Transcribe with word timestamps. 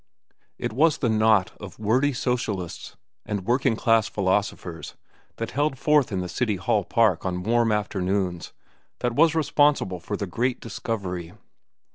It 0.57 0.73
was 0.73 0.97
the 0.97 1.09
knot 1.09 1.51
of 1.59 1.77
wordy 1.77 2.11
socialists 2.11 2.95
and 3.23 3.45
working 3.45 3.75
class 3.75 4.07
philosophers 4.07 4.95
that 5.35 5.51
held 5.51 5.77
forth 5.77 6.11
in 6.11 6.21
the 6.21 6.27
City 6.27 6.55
Hall 6.55 6.83
Park 6.83 7.23
on 7.23 7.43
warm 7.43 7.71
afternoons 7.71 8.51
that 9.01 9.13
was 9.13 9.35
responsible 9.35 9.99
for 9.99 10.17
the 10.17 10.25
great 10.25 10.59
discovery. 10.59 11.33